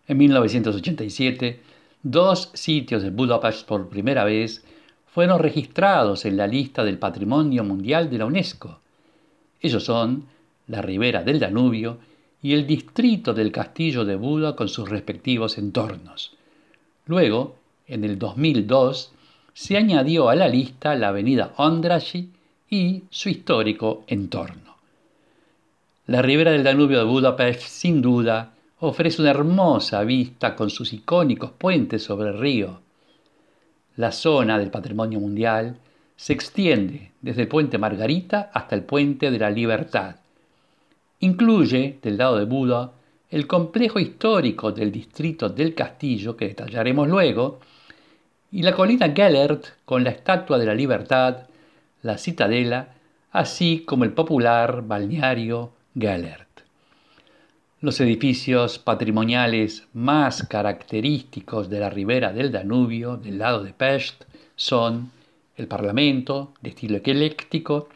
En 0.09 0.19
1987, 0.19 1.61
dos 2.03 2.51
sitios 2.53 3.05
de 3.05 3.11
Budapest 3.11 3.65
por 3.65 3.89
primera 3.89 4.25
vez 4.25 4.65
fueron 5.07 5.39
registrados 5.39 6.25
en 6.25 6.37
la 6.37 6.49
lista 6.49 6.83
del 6.83 6.99
Patrimonio 6.99 7.63
Mundial 7.63 8.11
de 8.11 8.19
la 8.19 8.27
UNESCO. 8.27 8.81
Ellos 9.61 9.85
son 9.85 10.25
la 10.67 10.83
ribera 10.83 11.23
del 11.23 11.39
Danubio 11.39 11.99
y 12.43 12.55
el 12.55 12.67
distrito 12.67 13.35
del 13.35 13.53
castillo 13.53 14.05
de 14.05 14.17
Buda 14.17 14.57
con 14.57 14.69
sus 14.69 14.89
respectivos 14.89 15.59
entornos. 15.59 16.35
Luego, 17.07 17.55
en 17.87 18.03
el 18.03 18.19
2002, 18.19 19.13
se 19.59 19.77
añadió 19.77 20.29
a 20.29 20.37
la 20.37 20.47
lista 20.47 20.95
la 20.95 21.09
avenida 21.09 21.53
Ondrasy 21.57 22.31
y 22.71 23.03
su 23.11 23.29
histórico 23.29 24.05
entorno. 24.07 24.77
La 26.07 26.23
ribera 26.23 26.53
del 26.53 26.63
Danubio 26.63 26.99
de 26.99 27.05
Budapest, 27.05 27.63
sin 27.63 28.01
duda, 28.01 28.53
ofrece 28.79 29.21
una 29.21 29.33
hermosa 29.33 30.05
vista 30.05 30.55
con 30.55 30.71
sus 30.71 30.93
icónicos 30.93 31.51
puentes 31.51 32.05
sobre 32.05 32.29
el 32.29 32.39
río. 32.39 32.79
La 33.97 34.13
zona 34.13 34.61
del 34.61 34.71
patrimonio 34.71 35.19
mundial 35.19 35.77
se 36.15 36.35
extiende 36.35 37.11
desde 37.21 37.43
el 37.43 37.49
puente 37.49 37.79
Margarita 37.79 38.53
hasta 38.55 38.77
el 38.77 38.85
puente 38.85 39.33
de 39.33 39.41
la 39.41 39.51
Libertad. 39.51 40.15
Incluye, 41.19 41.99
del 42.01 42.17
lado 42.17 42.39
de 42.39 42.45
Buda, 42.45 42.93
el 43.29 43.49
complejo 43.49 43.99
histórico 43.99 44.71
del 44.71 44.93
distrito 44.93 45.49
del 45.49 45.75
castillo, 45.75 46.37
que 46.37 46.47
detallaremos 46.47 47.09
luego, 47.09 47.59
y 48.51 48.63
la 48.63 48.73
colina 48.73 49.13
Gellert 49.15 49.67
con 49.85 50.05
la 50.05 50.11
Estatua 50.11 50.59
de 50.59 50.67
la 50.67 50.75
Libertad, 50.75 51.49
la 52.03 52.17
Citadela, 52.17 52.95
así 53.31 53.85
como 53.87 54.05
el 54.05 54.13
popular 54.13 54.83
balneario 54.87 55.73
Gellert. 55.95 56.47
Los 57.81 58.01
edificios 58.01 58.79
patrimoniales 58.79 59.87
más 59.93 60.43
característicos 60.45 61.69
de 61.69 61.81
la 61.81 61.91
ribera 61.91 62.33
del 62.33 62.51
Danubio, 62.51 63.17
del 63.17 63.39
lado 63.39 63.63
de 63.63 63.73
Pest, 63.73 64.25
son 64.57 65.13
el 65.57 65.69
Parlamento, 65.69 66.55
de 66.61 66.71
estilo 66.71 66.97
ecléctico, 66.97 67.89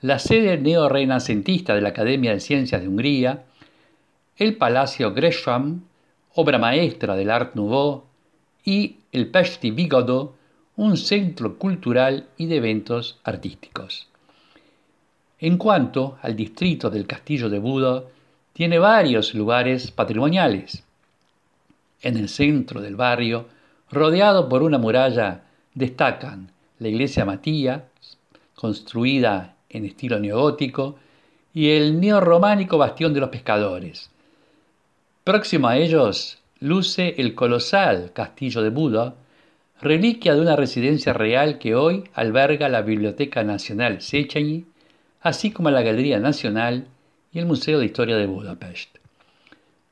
la 0.00 0.18
sede 0.18 0.56
neorrenacentista 0.56 1.74
de 1.74 1.82
la 1.82 1.90
Academia 1.90 2.32
de 2.32 2.40
Ciencias 2.40 2.80
de 2.80 2.88
Hungría, 2.88 3.44
el 4.36 4.56
Palacio 4.56 5.12
Gresham, 5.12 5.82
obra 6.34 6.58
maestra 6.58 7.16
del 7.16 7.30
Art 7.30 7.54
Nouveau, 7.54 8.04
y 8.64 8.96
el 9.12 9.28
Pesti 9.28 9.70
Bigodo, 9.70 10.34
un 10.76 10.96
centro 10.96 11.56
cultural 11.58 12.28
y 12.36 12.46
de 12.46 12.56
eventos 12.56 13.18
artísticos. 13.24 14.08
En 15.38 15.56
cuanto 15.56 16.18
al 16.22 16.36
distrito 16.36 16.90
del 16.90 17.06
Castillo 17.06 17.48
de 17.48 17.58
Buda, 17.58 18.04
tiene 18.52 18.78
varios 18.78 19.34
lugares 19.34 19.90
patrimoniales. 19.90 20.84
En 22.02 22.16
el 22.16 22.28
centro 22.28 22.80
del 22.80 22.96
barrio 22.96 23.46
Rodeado 23.90 24.48
por 24.48 24.62
una 24.62 24.78
muralla, 24.78 25.42
destacan 25.74 26.52
la 26.78 26.88
iglesia 26.88 27.24
Matías, 27.24 27.82
construida 28.54 29.56
en 29.68 29.84
estilo 29.84 30.20
neogótico, 30.20 30.96
y 31.52 31.70
el 31.70 32.00
neorrománico 32.00 32.78
Bastión 32.78 33.12
de 33.12 33.20
los 33.20 33.30
Pescadores. 33.30 34.10
Próximo 35.24 35.66
a 35.66 35.76
ellos 35.76 36.39
luce 36.60 37.14
el 37.18 37.34
colosal 37.34 38.12
Castillo 38.12 38.62
de 38.62 38.68
Buda, 38.70 39.14
reliquia 39.80 40.34
de 40.34 40.42
una 40.42 40.56
residencia 40.56 41.14
real 41.14 41.58
que 41.58 41.74
hoy 41.74 42.04
alberga 42.12 42.68
la 42.68 42.82
Biblioteca 42.82 43.42
Nacional 43.42 44.02
Széchenyi, 44.02 44.66
así 45.22 45.50
como 45.50 45.70
la 45.70 45.82
Galería 45.82 46.18
Nacional 46.18 46.86
y 47.32 47.38
el 47.38 47.46
Museo 47.46 47.78
de 47.78 47.86
Historia 47.86 48.16
de 48.16 48.26
Budapest. 48.26 48.98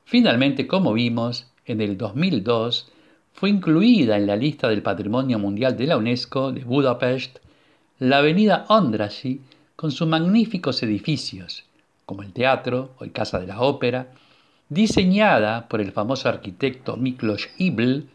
Finalmente, 0.05 0.67
como 0.67 0.93
vimos, 0.93 1.47
en 1.65 1.81
el 1.81 1.97
2002 1.97 2.91
fue 3.33 3.49
incluida 3.49 4.17
en 4.17 4.27
la 4.27 4.35
lista 4.35 4.69
del 4.69 4.83
Patrimonio 4.83 5.39
Mundial 5.39 5.75
de 5.75 5.87
la 5.87 5.97
UNESCO 5.97 6.51
de 6.51 6.63
Budapest 6.63 7.39
la 7.99 8.19
avenida 8.19 8.65
Ondrasy 8.69 9.41
con 9.75 9.91
sus 9.91 10.07
magníficos 10.07 10.83
edificios, 10.83 11.65
como 12.05 12.21
el 12.21 12.31
teatro 12.31 12.91
el 13.01 13.11
Casa 13.11 13.39
de 13.39 13.47
la 13.47 13.61
Ópera, 13.61 14.11
diseñada 14.69 15.67
por 15.67 15.81
el 15.81 15.91
famoso 15.91 16.29
arquitecto 16.29 16.95
Miklos 16.95 17.49
Ibl, 17.57 18.07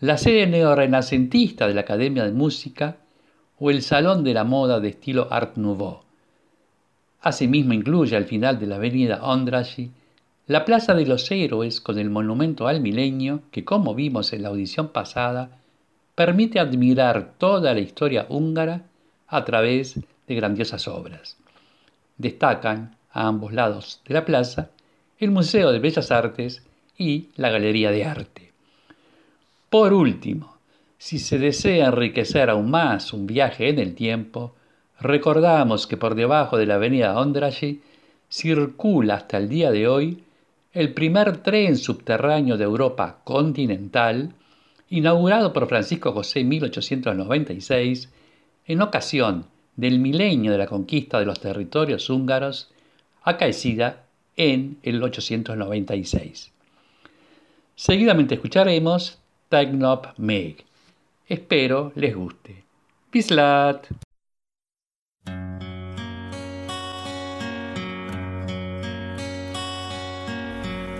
la 0.00 0.16
sede 0.16 0.46
neorrenacentista 0.46 1.66
de 1.66 1.74
la 1.74 1.80
Academia 1.82 2.24
de 2.24 2.32
Música 2.32 2.96
o 3.58 3.70
el 3.70 3.82
Salón 3.82 4.22
de 4.24 4.34
la 4.34 4.44
Moda 4.44 4.80
de 4.80 4.88
estilo 4.88 5.28
Art 5.30 5.56
Nouveau. 5.56 6.02
Asimismo 7.20 7.72
incluye 7.72 8.16
al 8.16 8.26
final 8.26 8.58
de 8.58 8.66
la 8.66 8.76
avenida 8.76 9.24
Ondrasy 9.24 9.90
la 10.46 10.64
Plaza 10.64 10.94
de 10.94 11.06
los 11.06 11.28
Héroes 11.30 11.80
con 11.80 11.98
el 11.98 12.08
monumento 12.08 12.68
al 12.68 12.80
milenio 12.80 13.42
que, 13.50 13.64
como 13.64 13.96
vimos 13.96 14.32
en 14.32 14.42
la 14.42 14.50
audición 14.50 14.88
pasada, 14.88 15.58
permite 16.14 16.60
admirar 16.60 17.32
toda 17.36 17.74
la 17.74 17.80
historia 17.80 18.26
húngara 18.28 18.84
a 19.26 19.44
través 19.44 19.98
de 20.28 20.34
grandiosas 20.36 20.86
obras. 20.86 21.36
Destacan, 22.16 22.96
a 23.10 23.26
ambos 23.26 23.52
lados 23.52 24.02
de 24.06 24.14
la 24.14 24.24
plaza, 24.24 24.70
el 25.18 25.30
Museo 25.30 25.72
de 25.72 25.78
Bellas 25.78 26.10
Artes 26.10 26.62
y 26.98 27.28
la 27.36 27.50
Galería 27.50 27.90
de 27.90 28.04
Arte. 28.04 28.52
Por 29.70 29.94
último, 29.94 30.58
si 30.98 31.18
se 31.18 31.38
desea 31.38 31.86
enriquecer 31.86 32.50
aún 32.50 32.70
más 32.70 33.12
un 33.12 33.26
viaje 33.26 33.68
en 33.68 33.78
el 33.78 33.94
tiempo, 33.94 34.54
recordamos 35.00 35.86
que 35.86 35.96
por 35.96 36.14
debajo 36.14 36.58
de 36.58 36.66
la 36.66 36.74
avenida 36.74 37.18
Ondrasy 37.18 37.80
circula 38.28 39.14
hasta 39.14 39.38
el 39.38 39.48
día 39.48 39.70
de 39.70 39.88
hoy 39.88 40.22
el 40.72 40.92
primer 40.92 41.38
tren 41.38 41.76
subterráneo 41.76 42.58
de 42.58 42.64
Europa 42.64 43.20
continental, 43.24 44.34
inaugurado 44.90 45.52
por 45.54 45.68
Francisco 45.68 46.12
José 46.12 46.40
en 46.40 46.48
1896, 46.48 48.12
en 48.66 48.82
ocasión 48.82 49.46
del 49.76 49.98
milenio 49.98 50.52
de 50.52 50.58
la 50.58 50.66
conquista 50.66 51.18
de 51.18 51.24
los 51.24 51.40
territorios 51.40 52.10
húngaros, 52.10 52.70
acaecida 53.22 54.05
en 54.36 54.78
el 54.82 55.00
896. 55.00 56.52
Seguidamente 57.74 58.34
escucharemos 58.34 59.18
Tegnop 59.48 60.06
Meg. 60.16 60.64
Espero 61.28 61.92
les 61.94 62.14
guste. 62.14 62.64
Pislat. 63.10 63.88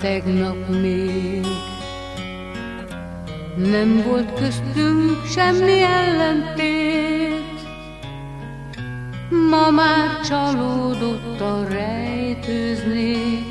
Tegnap 0.01 0.68
még 0.68 1.44
nem 3.57 4.03
volt 4.03 4.33
köztünk 4.35 5.27
semmi 5.27 5.83
ellentét, 5.83 7.15
Ma 9.31 9.71
már 9.71 10.21
csalódottan 10.29 11.69
rejtőznék, 11.69 13.45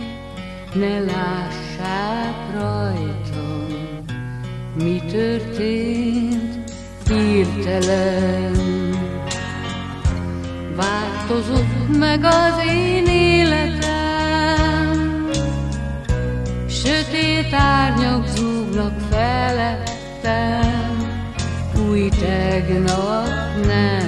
ne 0.74 1.00
lássák 1.00 2.36
rajtam, 2.54 3.68
mi 4.84 5.02
történt 5.12 6.72
hirtelen. 7.08 8.54
Változott 10.76 11.98
meg 11.98 12.24
az 12.24 12.64
én 12.68 13.06
életem, 13.06 14.50
sötét 16.68 17.54
árnyak 17.54 18.28
zúgnak 18.28 19.00
felettem, 19.10 20.98
új 21.90 22.10
tegnap 22.10 23.28
nem 23.66 24.05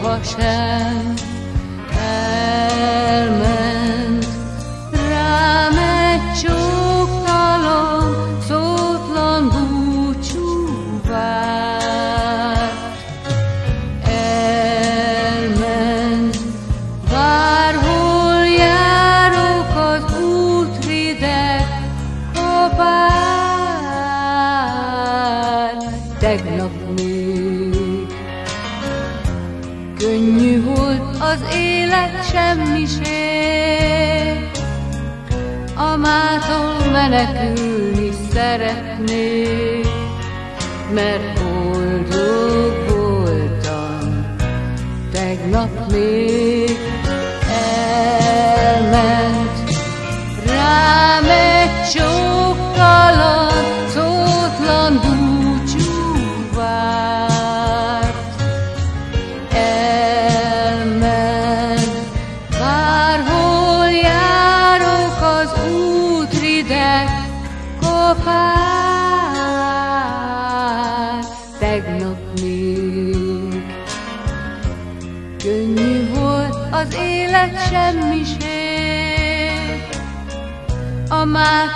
sohasem 0.00 1.16
elmegy. 3.12 3.69
Menekülni 37.08 38.10
szeretnék, 38.32 39.86
mert 40.94 41.40
boldog 41.40 42.88
voltam, 42.88 44.36
tegnap 45.12 45.90
még 45.92 46.49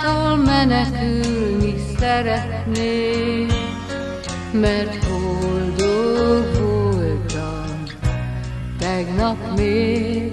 mától 0.05 0.35
menekülni 0.35 1.75
szeretnék, 1.99 3.53
mert 4.51 5.07
boldog 5.07 6.45
voltam, 6.59 7.83
tegnap 8.79 9.57
még 9.57 10.31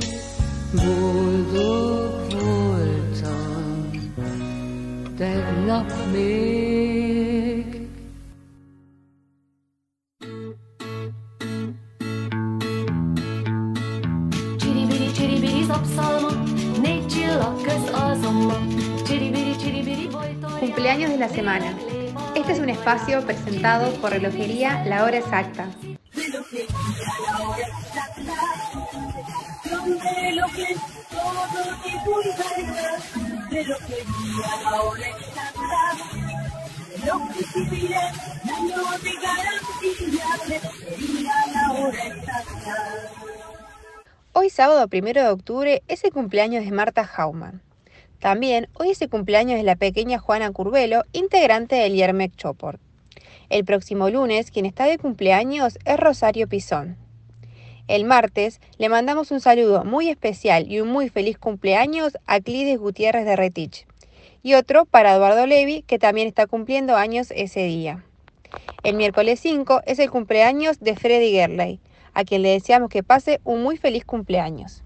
boldog 0.75 2.27
voltam, 2.31 3.91
tegnap 5.17 5.93
még. 6.13 6.72
Este 22.35 22.53
es 22.53 22.61
un 22.61 22.71
espacio 22.71 23.21
presentado 23.27 23.93
por 24.01 24.11
Relojería 24.11 24.85
La 24.87 25.05
Hora 25.05 25.19
Exacta. 25.19 25.69
Hoy 44.33 44.49
sábado 44.49 44.89
1 44.91 45.13
de 45.13 45.29
octubre 45.29 45.83
es 45.87 46.03
el 46.05 46.13
cumpleaños 46.13 46.65
de 46.65 46.71
Marta 46.71 47.09
Hauman. 47.15 47.61
También 48.23 48.69
hoy 48.75 48.91
es 48.91 49.03
el 49.03 49.11
cumpleaños 49.11 49.59
de 49.59 49.65
la 49.65 49.75
pequeña 49.75 50.21
Juana 50.21 50.53
Curvelo, 50.53 51.03
integrante 51.13 51.75
del 51.75 51.97
Yermec 51.97 52.37
Chopor. 52.37 52.79
El 53.49 53.65
próximo 53.65 54.11
lunes, 54.11 54.53
quien 54.53 54.65
está 54.65 54.85
de 54.85 54.97
cumpleaños 54.97 55.77
es 55.85 55.97
Rosario 55.97 56.47
Pizón. 56.47 56.97
El 57.89 58.05
martes 58.05 58.61
le 58.79 58.89
mandamos 58.89 59.33
un 59.33 59.41
saludo 59.41 59.85
muy 59.85 60.09
especial 60.09 60.71
y 60.71 60.81
un 60.81 60.87
muy 60.87 61.09
feliz 61.09 61.37
cumpleaños 61.37 62.17
a 62.27 62.39
Clides 62.39 62.79
Gutiérrez 62.79 63.25
de 63.25 63.35
Retich. 63.35 63.89
Y 64.45 64.55
otro 64.55 64.85
para 64.85 65.15
Eduardo 65.15 65.45
Levi, 65.45 65.83
que 65.83 65.99
también 65.99 66.29
está 66.29 66.47
cumpliendo 66.47 66.95
años 66.95 67.33
ese 67.35 67.65
día. 67.65 68.05
El 68.85 68.95
miércoles 68.95 69.41
5 69.41 69.83
es 69.85 69.99
el 69.99 70.13
cumpleaños 70.13 70.79
de 70.79 70.95
Freddy 70.95 71.33
Gerley, 71.33 71.81
a 72.15 72.23
quien 72.23 72.43
le 72.43 72.51
deseamos 72.51 72.89
que 72.89 73.03
pase 73.03 73.41
un 73.43 73.65
muy 73.65 73.79
feliz 73.79 74.05
cumpleaños. 74.05 74.85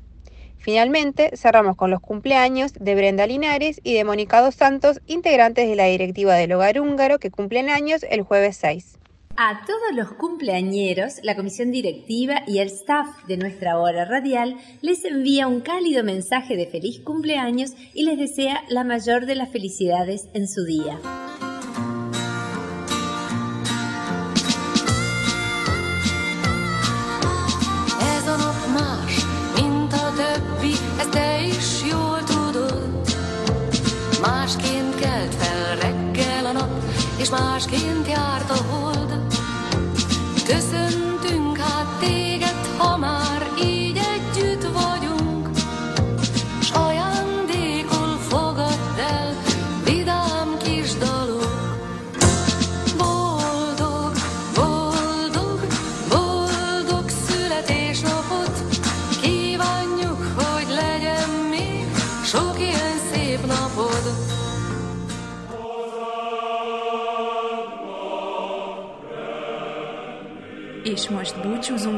Finalmente, 0.67 1.31
cerramos 1.37 1.77
con 1.77 1.93
los 1.93 2.01
cumpleaños 2.01 2.73
de 2.73 2.97
Brenda 2.97 3.25
Linares 3.25 3.81
y 3.85 3.95
de 3.95 4.03
Mónica 4.03 4.41
Dos 4.41 4.57
Santos, 4.57 5.01
integrantes 5.07 5.69
de 5.69 5.77
la 5.77 5.85
directiva 5.85 6.35
del 6.35 6.55
Hogar 6.55 6.81
Húngaro, 6.81 7.21
que 7.21 7.31
cumplen 7.31 7.71
años 7.71 8.05
el 8.11 8.23
jueves 8.23 8.57
6. 8.57 8.99
A 9.37 9.65
todos 9.65 9.95
los 9.95 10.15
cumpleañeros, 10.15 11.21
la 11.23 11.37
comisión 11.37 11.71
directiva 11.71 12.43
y 12.49 12.59
el 12.59 12.67
staff 12.67 13.07
de 13.29 13.37
nuestra 13.37 13.79
hora 13.79 14.07
radial 14.07 14.57
les 14.83 15.05
envía 15.05 15.47
un 15.47 15.61
cálido 15.61 16.03
mensaje 16.03 16.57
de 16.57 16.67
feliz 16.67 16.99
cumpleaños 16.99 17.71
y 17.95 18.03
les 18.03 18.19
desea 18.19 18.65
la 18.69 18.83
mayor 18.83 19.27
de 19.27 19.37
las 19.37 19.53
felicidades 19.53 20.29
en 20.35 20.49
su 20.49 20.65
día. 20.65 20.99
Mas 37.31 37.67
quem 37.67 37.96